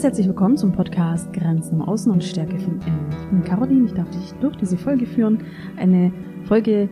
[0.00, 3.06] Ganz herzlich willkommen zum Podcast Grenzen im Außen und Stärke von Innen.
[3.10, 5.44] Ich bin Caroline, ich darf dich durch diese Folge führen.
[5.76, 6.10] Eine
[6.44, 6.88] Folge,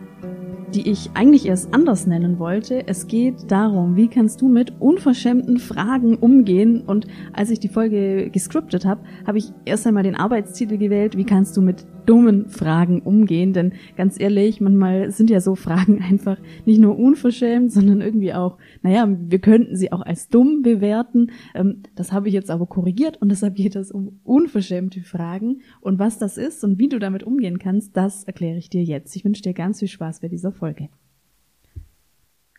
[0.75, 2.87] die ich eigentlich erst anders nennen wollte.
[2.87, 6.83] Es geht darum, wie kannst du mit unverschämten Fragen umgehen?
[6.87, 11.25] Und als ich die Folge gescriptet habe, habe ich erst einmal den Arbeitstitel gewählt, wie
[11.25, 13.53] kannst du mit dummen Fragen umgehen?
[13.53, 18.59] Denn ganz ehrlich, manchmal sind ja so Fragen einfach nicht nur unverschämt, sondern irgendwie auch,
[18.83, 21.31] naja, wir könnten sie auch als dumm bewerten.
[21.55, 25.61] Ähm, das habe ich jetzt aber korrigiert und deshalb geht es um unverschämte Fragen.
[25.81, 29.15] Und was das ist und wie du damit umgehen kannst, das erkläre ich dir jetzt.
[29.17, 30.89] Ich wünsche dir ganz viel Spaß bei dieser Folge.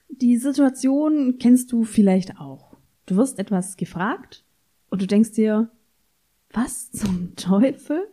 [0.09, 2.75] Die Situation kennst du vielleicht auch.
[3.05, 4.43] Du wirst etwas gefragt
[4.89, 5.71] und du denkst dir,
[6.51, 8.07] was zum Teufel?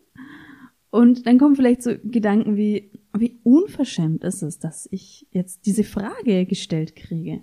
[0.97, 5.85] Und dann kommen vielleicht so Gedanken wie, wie unverschämt ist es, dass ich jetzt diese
[5.85, 7.43] Frage gestellt kriege.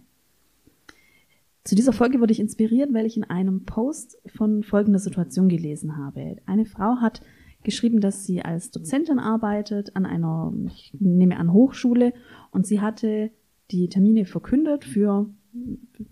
[1.64, 5.98] Zu dieser Folge wurde ich inspiriert, weil ich in einem Post von folgender Situation gelesen
[5.98, 6.38] habe.
[6.48, 7.22] Eine Frau hat
[7.62, 12.12] geschrieben, dass sie als Dozentin arbeitet an einer, ich nehme an, Hochschule
[12.50, 13.30] und sie hatte
[13.70, 15.30] die Termine verkündet für,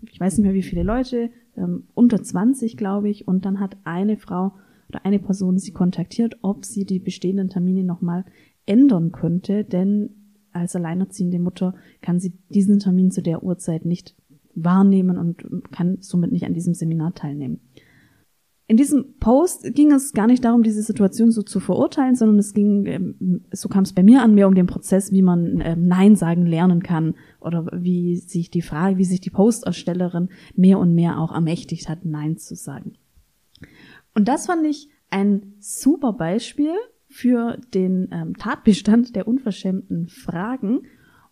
[0.08, 3.78] ich weiß nicht mehr wie viele Leute, ähm, unter 20 glaube ich, und dann hat
[3.82, 4.52] eine Frau
[4.92, 8.24] oder eine Person sie kontaktiert, ob sie die bestehenden Termine nochmal
[8.66, 10.10] ändern könnte, denn
[10.52, 14.14] als alleinerziehende Mutter kann sie diesen Termin zu der Uhrzeit nicht
[14.54, 17.60] wahrnehmen und kann somit nicht an diesem Seminar teilnehmen.
[18.68, 22.54] In diesem Post ging es gar nicht darum, diese Situation so zu verurteilen, sondern es
[22.54, 25.88] ging, ähm, so kam es bei mir an, mehr um den Prozess, wie man ähm,
[25.88, 30.94] Nein sagen lernen kann oder wie sich die Frage, wie sich die Posterstellerin mehr und
[30.94, 32.92] mehr auch ermächtigt hat, Nein zu sagen.
[34.14, 36.74] Und das fand ich ein super Beispiel
[37.08, 40.82] für den ähm, Tatbestand der unverschämten Fragen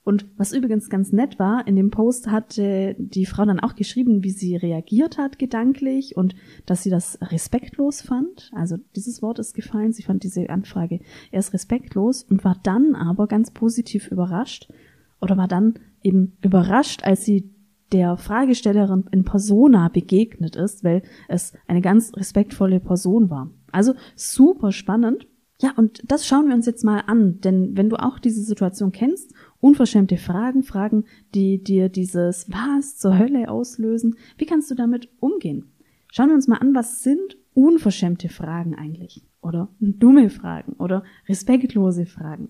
[0.02, 4.24] und was übrigens ganz nett war, in dem Post hatte die Frau dann auch geschrieben,
[4.24, 8.50] wie sie reagiert hat gedanklich und dass sie das respektlos fand.
[8.54, 9.92] Also dieses Wort ist gefallen.
[9.92, 14.72] Sie fand diese Anfrage erst respektlos und war dann aber ganz positiv überrascht
[15.20, 17.50] oder war dann eben überrascht, als sie
[17.92, 23.50] der Fragestellerin in Persona begegnet ist, weil es eine ganz respektvolle Person war.
[23.72, 25.26] Also super spannend.
[25.60, 28.92] Ja, und das schauen wir uns jetzt mal an, denn wenn du auch diese Situation
[28.92, 35.10] kennst, unverschämte Fragen, Fragen, die dir dieses Was zur Hölle auslösen, wie kannst du damit
[35.20, 35.72] umgehen?
[36.10, 39.22] Schauen wir uns mal an, was sind unverschämte Fragen eigentlich?
[39.42, 42.48] Oder dumme Fragen oder respektlose Fragen?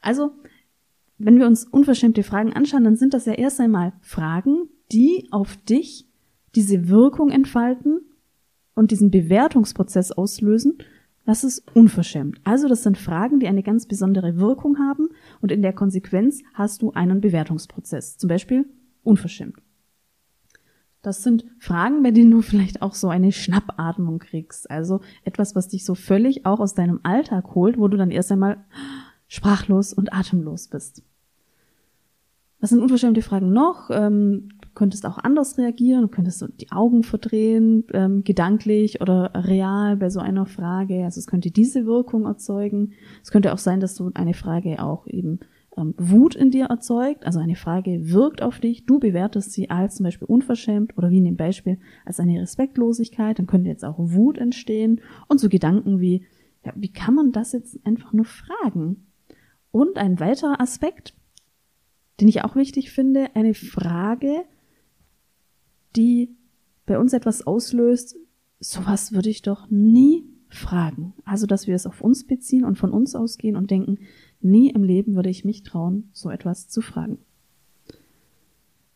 [0.00, 0.32] Also,
[1.24, 5.56] wenn wir uns unverschämte Fragen anschauen, dann sind das ja erst einmal Fragen, die auf
[5.56, 6.06] dich
[6.54, 8.00] diese Wirkung entfalten
[8.74, 10.78] und diesen Bewertungsprozess auslösen
[11.26, 12.38] das ist unverschämt.
[12.44, 15.08] Also das sind Fragen, die eine ganz besondere Wirkung haben
[15.40, 18.18] und in der Konsequenz hast du einen Bewertungsprozess.
[18.18, 18.66] Zum Beispiel
[19.02, 19.56] unverschämt.
[21.00, 24.70] Das sind Fragen, bei denen du vielleicht auch so eine Schnappatmung kriegst.
[24.70, 28.32] Also etwas, was dich so völlig auch aus deinem Alltag holt, wo du dann erst
[28.32, 28.64] einmal
[29.28, 31.02] sprachlos und atemlos bist.
[32.64, 33.90] Was sind unverschämte Fragen noch?
[33.90, 40.08] Ähm, könntest auch anders reagieren, könntest so die Augen verdrehen, ähm, gedanklich oder real bei
[40.08, 41.04] so einer Frage.
[41.04, 42.94] Also es könnte diese Wirkung erzeugen.
[43.22, 45.40] Es könnte auch sein, dass du eine Frage auch eben
[45.76, 47.26] ähm, Wut in dir erzeugt.
[47.26, 51.18] Also eine Frage wirkt auf dich, du bewertest sie als zum Beispiel unverschämt oder wie
[51.18, 53.38] in dem Beispiel als eine Respektlosigkeit.
[53.38, 56.24] Dann könnte jetzt auch Wut entstehen und so Gedanken wie,
[56.64, 59.08] ja, wie kann man das jetzt einfach nur fragen?
[59.70, 61.12] Und ein weiterer Aspekt,
[62.20, 64.44] den ich auch wichtig finde, eine Frage,
[65.96, 66.36] die
[66.86, 68.16] bei uns etwas auslöst,
[68.60, 71.14] sowas würde ich doch nie fragen.
[71.24, 73.98] Also, dass wir es auf uns beziehen und von uns ausgehen und denken,
[74.40, 77.18] nie im Leben würde ich mich trauen, so etwas zu fragen.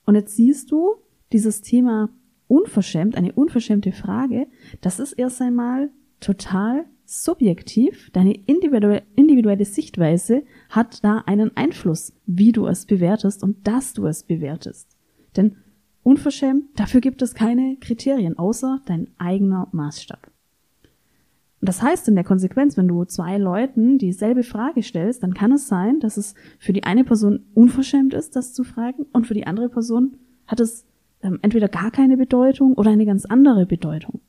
[0.05, 0.97] Und jetzt siehst du,
[1.33, 2.11] dieses Thema
[2.47, 4.47] unverschämt, eine unverschämte Frage,
[4.81, 5.91] das ist erst einmal
[6.21, 8.11] total subjektiv.
[8.13, 14.23] Deine individuelle, Sichtweise hat da einen Einfluss, wie du es bewertest und dass du es
[14.23, 14.97] bewertest.
[15.37, 15.57] Denn
[16.09, 20.31] Unverschämt, dafür gibt es keine Kriterien, außer dein eigener Maßstab.
[21.61, 25.53] Und das heißt in der Konsequenz, wenn du zwei Leuten dieselbe Frage stellst, dann kann
[25.53, 29.35] es sein, dass es für die eine Person unverschämt ist, das zu fragen, und für
[29.35, 30.17] die andere Person
[30.47, 30.87] hat es
[31.23, 34.21] ähm, entweder gar keine Bedeutung oder eine ganz andere Bedeutung.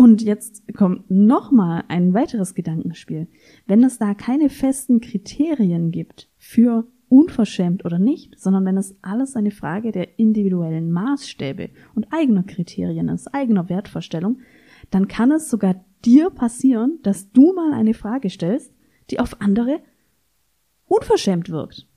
[0.00, 3.26] Und jetzt kommt nochmal ein weiteres Gedankenspiel.
[3.66, 9.34] Wenn es da keine festen Kriterien gibt für unverschämt oder nicht, sondern wenn es alles
[9.34, 14.38] eine Frage der individuellen Maßstäbe und eigener Kriterien ist, eigener Wertvorstellung,
[14.90, 18.72] dann kann es sogar dir passieren, dass du mal eine Frage stellst,
[19.10, 19.80] die auf andere
[20.86, 21.88] unverschämt wirkt.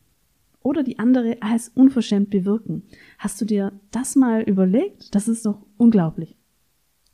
[0.64, 2.82] Oder die andere als unverschämt bewirken.
[3.20, 5.14] Hast du dir das mal überlegt?
[5.14, 6.41] Das ist doch unglaublich.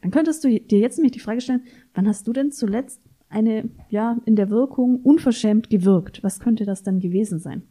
[0.01, 1.63] Dann könntest du dir jetzt nämlich die Frage stellen,
[1.94, 6.23] wann hast du denn zuletzt eine, ja, in der Wirkung unverschämt gewirkt?
[6.23, 7.63] Was könnte das dann gewesen sein?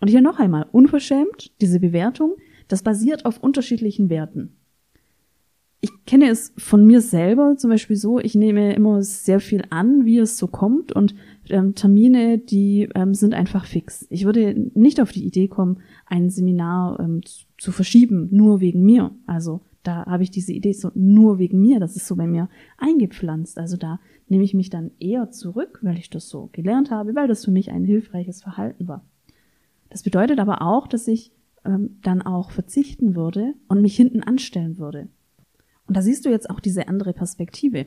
[0.00, 2.34] Und hier noch einmal, unverschämt, diese Bewertung,
[2.68, 4.56] das basiert auf unterschiedlichen Werten.
[5.80, 10.04] Ich kenne es von mir selber zum Beispiel so, ich nehme immer sehr viel an,
[10.04, 11.14] wie es so kommt und
[11.50, 14.06] ähm, Termine, die ähm, sind einfach fix.
[14.08, 18.84] Ich würde nicht auf die Idee kommen, ein Seminar ähm, zu, zu verschieben, nur wegen
[18.84, 19.10] mir.
[19.26, 22.48] Also da habe ich diese Idee so nur wegen mir, das ist so bei mir
[22.78, 23.58] eingepflanzt.
[23.58, 23.98] Also da
[24.28, 27.50] nehme ich mich dann eher zurück, weil ich das so gelernt habe, weil das für
[27.50, 29.04] mich ein hilfreiches Verhalten war.
[29.90, 31.32] Das bedeutet aber auch, dass ich
[31.64, 35.08] ähm, dann auch verzichten würde und mich hinten anstellen würde.
[35.86, 37.86] Und da siehst du jetzt auch diese andere Perspektive.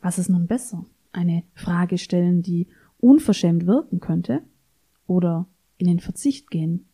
[0.00, 0.86] Was ist nun besser?
[1.12, 2.68] Eine Frage stellen, die
[2.98, 4.42] unverschämt wirken könnte
[5.06, 5.46] oder
[5.76, 6.86] in den Verzicht gehen,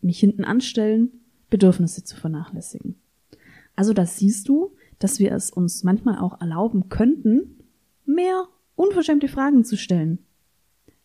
[0.00, 1.10] mich hinten anstellen,
[1.50, 2.96] Bedürfnisse zu vernachlässigen.
[3.78, 7.60] Also das siehst du, dass wir es uns manchmal auch erlauben könnten,
[8.04, 10.18] mehr unverschämte Fragen zu stellen.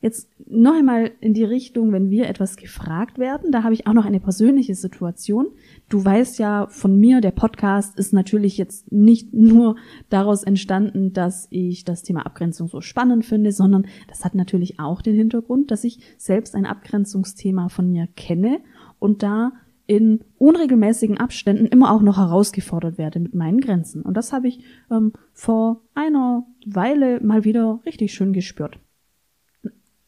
[0.02, 3.94] Jetzt noch einmal in die Richtung, wenn wir etwas gefragt werden, da habe ich auch
[3.94, 5.50] noch eine persönliche Situation.
[5.88, 9.76] Du weißt ja von mir, der Podcast ist natürlich jetzt nicht nur
[10.10, 15.04] daraus entstanden, dass ich das Thema Abgrenzung so spannend finde, sondern das hat natürlich auch
[15.04, 18.62] den Hintergrund, dass ich selbst ein Abgrenzungsthema von mir kenne
[18.98, 19.52] und da
[19.86, 24.02] in unregelmäßigen Abständen immer auch noch herausgefordert werde mit meinen Grenzen.
[24.02, 28.80] Und das habe ich ähm, vor einer Weile mal wieder richtig schön gespürt.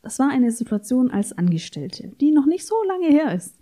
[0.01, 3.57] Das war eine Situation als Angestellte, die noch nicht so lange her ist.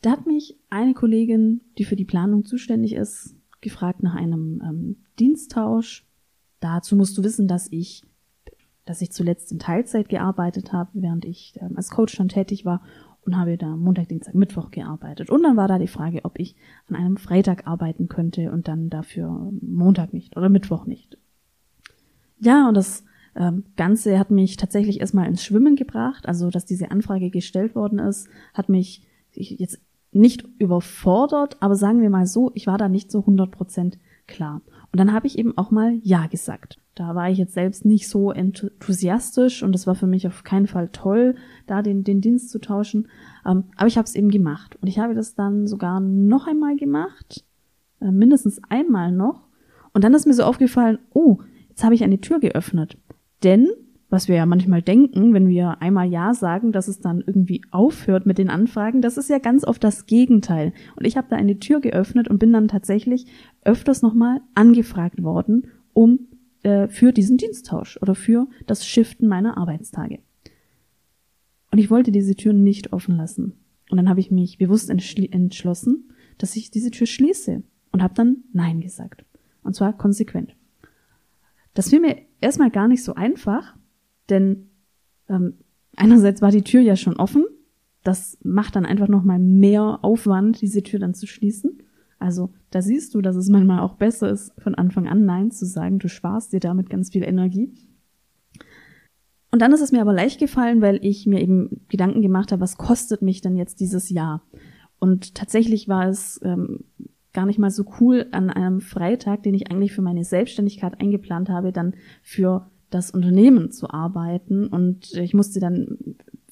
[0.00, 4.96] Da hat mich eine Kollegin, die für die Planung zuständig ist, gefragt nach einem ähm,
[5.18, 6.06] Diensttausch.
[6.60, 8.02] Dazu musst du wissen, dass ich,
[8.86, 12.82] dass ich zuletzt in Teilzeit gearbeitet habe, während ich ähm, als Coach schon tätig war
[13.28, 15.28] und habe da Montag, Dienstag, Mittwoch gearbeitet.
[15.28, 16.56] Und dann war da die Frage, ob ich
[16.88, 21.18] an einem Freitag arbeiten könnte und dann dafür Montag nicht oder Mittwoch nicht.
[22.40, 23.04] Ja, und das
[23.36, 26.26] ähm, Ganze hat mich tatsächlich erstmal ins Schwimmen gebracht.
[26.26, 29.02] Also, dass diese Anfrage gestellt worden ist, hat mich
[29.34, 29.78] jetzt
[30.10, 34.62] nicht überfordert, aber sagen wir mal so, ich war da nicht so 100 Prozent klar.
[34.92, 36.78] Und dann habe ich eben auch mal Ja gesagt.
[36.94, 40.66] Da war ich jetzt selbst nicht so enthusiastisch und es war für mich auf keinen
[40.66, 41.36] Fall toll,
[41.66, 43.08] da den, den Dienst zu tauschen.
[43.46, 44.76] Ähm, aber ich habe es eben gemacht.
[44.80, 47.44] Und ich habe das dann sogar noch einmal gemacht,
[48.00, 49.46] äh, mindestens einmal noch.
[49.92, 51.38] Und dann ist mir so aufgefallen, oh,
[51.68, 52.96] jetzt habe ich eine Tür geöffnet.
[53.44, 53.68] Denn
[54.10, 58.24] was wir ja manchmal denken, wenn wir einmal Ja sagen, dass es dann irgendwie aufhört
[58.24, 60.72] mit den Anfragen, das ist ja ganz oft das Gegenteil.
[60.96, 63.26] Und ich habe da eine Tür geöffnet und bin dann tatsächlich
[63.64, 66.20] öfters nochmal angefragt worden, um
[66.62, 70.20] äh, für diesen Diensttausch oder für das Shiften meiner Arbeitstage.
[71.70, 73.52] Und ich wollte diese Tür nicht offen lassen.
[73.90, 77.62] Und dann habe ich mich bewusst entschlossen, dass ich diese Tür schließe
[77.92, 79.24] und habe dann Nein gesagt.
[79.62, 80.54] Und zwar konsequent.
[81.74, 83.77] Das fiel mir erstmal gar nicht so einfach,
[84.30, 84.70] denn
[85.28, 85.54] ähm,
[85.96, 87.44] einerseits war die Tür ja schon offen.
[88.04, 91.82] Das macht dann einfach nochmal mehr Aufwand, diese Tür dann zu schließen.
[92.18, 95.66] Also da siehst du, dass es manchmal auch besser ist, von Anfang an Nein zu
[95.66, 95.98] sagen.
[95.98, 97.72] Du sparst dir damit ganz viel Energie.
[99.50, 102.60] Und dann ist es mir aber leicht gefallen, weil ich mir eben Gedanken gemacht habe,
[102.60, 104.42] was kostet mich denn jetzt dieses Jahr?
[104.98, 106.84] Und tatsächlich war es ähm,
[107.32, 111.48] gar nicht mal so cool, an einem Freitag, den ich eigentlich für meine Selbstständigkeit eingeplant
[111.48, 114.66] habe, dann für das Unternehmen zu arbeiten.
[114.66, 115.98] Und ich musste dann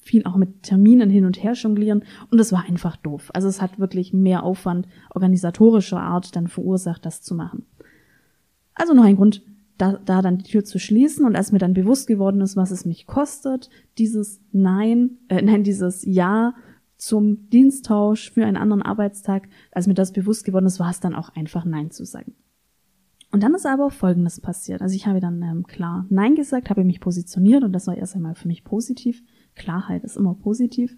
[0.07, 3.29] viel auch mit Terminen hin und her jonglieren und es war einfach doof.
[3.33, 7.65] Also es hat wirklich mehr Aufwand organisatorischer Art dann verursacht, das zu machen.
[8.73, 9.43] Also noch ein Grund,
[9.77, 12.71] da, da dann die Tür zu schließen und als mir dann bewusst geworden ist, was
[12.71, 16.55] es mich kostet, dieses Nein, äh, nein, dieses Ja
[16.97, 21.13] zum Diensttausch für einen anderen Arbeitstag, als mir das bewusst geworden ist, war es dann
[21.13, 22.33] auch einfach Nein zu sagen.
[23.31, 24.81] Und dann ist aber Folgendes passiert.
[24.81, 28.15] Also ich habe dann ähm, klar Nein gesagt, habe mich positioniert und das war erst
[28.15, 29.21] einmal für mich positiv.
[29.55, 30.95] Klarheit ist immer positiv.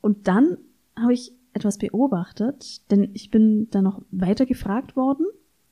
[0.00, 0.58] Und dann
[0.96, 5.26] habe ich etwas beobachtet, denn ich bin dann noch weiter gefragt worden.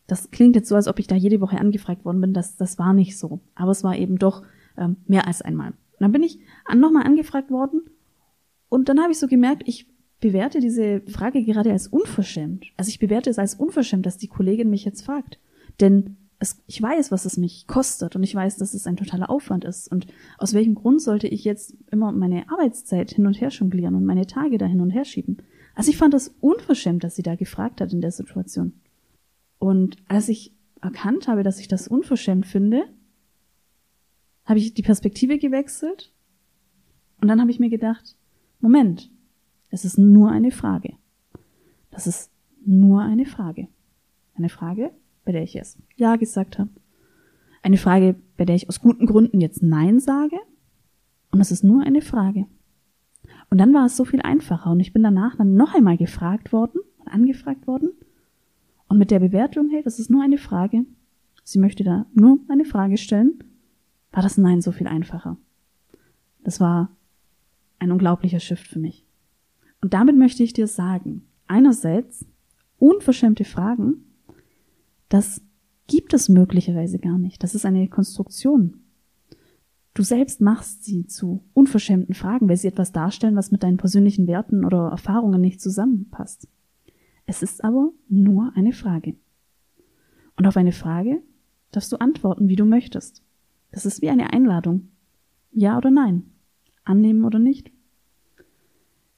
[0.07, 2.35] Das klingt jetzt so, als ob ich da jede Woche angefragt worden bin.
[2.35, 3.41] Das, das war nicht so.
[3.55, 4.43] Aber es war eben doch
[4.77, 5.71] ähm, mehr als einmal.
[5.71, 6.41] Und dann bin ich
[6.75, 7.83] nochmal angefragt worden
[8.69, 9.87] und dann habe ich so gemerkt, ich
[10.25, 12.65] bewerte diese Frage gerade als unverschämt.
[12.79, 15.39] Also ich bewerte es als unverschämt, dass die Kollegin mich jetzt fragt.
[15.81, 19.29] Denn es, ich weiß, was es mich kostet und ich weiß, dass es ein totaler
[19.29, 19.93] Aufwand ist.
[19.93, 20.07] Und
[20.39, 24.27] aus welchem Grund sollte ich jetzt immer meine Arbeitszeit hin und her jonglieren und meine
[24.27, 25.43] Tage da hin und her schieben?
[25.75, 28.73] Also ich fand das unverschämt, dass sie da gefragt hat in der Situation.
[29.59, 32.85] Und als ich erkannt habe, dass ich das unverschämt finde,
[34.47, 36.15] habe ich die Perspektive gewechselt
[37.21, 38.17] und dann habe ich mir gedacht,
[38.61, 39.11] Moment,
[39.75, 40.95] es ist nur eine Frage.
[41.91, 42.31] Das ist
[42.65, 43.67] nur eine Frage.
[44.37, 44.93] Eine Frage,
[45.25, 46.71] bei der ich jetzt Ja gesagt habe.
[47.61, 50.37] Eine Frage, bei der ich aus guten Gründen jetzt Nein sage.
[51.33, 52.47] Und es ist nur eine Frage.
[53.51, 56.53] Und dann war es so viel einfacher und ich bin danach dann noch einmal gefragt
[56.53, 57.91] worden und angefragt worden.
[58.89, 60.85] Und mit der Bewertung, hey, das ist nur eine Frage.
[61.43, 63.43] Sie möchte da nur eine Frage stellen.
[64.13, 65.37] War das Nein so viel einfacher.
[66.45, 66.91] Das war
[67.81, 69.04] ein unglaublicher Shift für mich.
[69.85, 72.25] Und damit möchte ich dir sagen, einerseits
[72.79, 74.07] unverschämte Fragen
[75.11, 75.43] das
[75.89, 77.43] gibt es möglicherweise gar nicht.
[77.43, 78.79] Das ist eine Konstruktion.
[79.93, 84.27] Du selbst machst sie zu unverschämten Fragen, weil sie etwas darstellen, was mit deinen persönlichen
[84.27, 86.49] Werten oder Erfahrungen nicht zusammenpasst.
[87.27, 89.17] Es ist aber nur eine Frage.
[90.37, 91.21] Und auf eine Frage
[91.73, 93.23] darfst du antworten, wie du möchtest.
[93.71, 94.89] Das ist wie eine Einladung.
[95.53, 96.23] Ja oder nein.
[96.85, 97.74] Annehmen oder nicht.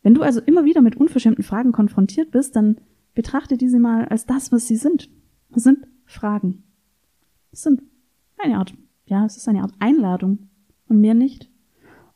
[0.06, 2.76] Wenn du also immer wieder mit unverschämten Fragen konfrontiert bist, dann
[3.14, 5.10] betrachte diese mal als das, was sie sind.
[5.50, 6.62] Das sind Fragen.
[7.50, 7.82] Das sind
[8.38, 8.72] eine Art,
[9.06, 10.48] ja, es ist eine Art Einladung
[10.86, 11.50] und mehr nicht.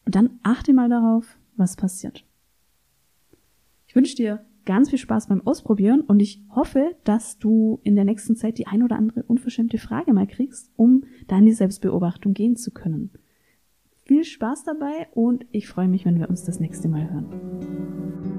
[0.06, 2.24] Und dann achte mal darauf, was passiert.
[3.88, 8.04] Ich wünsche dir ganz viel Spaß beim Ausprobieren und ich hoffe, dass du in der
[8.04, 12.34] nächsten Zeit die ein oder andere unverschämte Frage mal kriegst, um da in die Selbstbeobachtung
[12.34, 13.10] gehen zu können.
[14.10, 18.29] Viel Spaß dabei und ich freue mich, wenn wir uns das nächste Mal hören.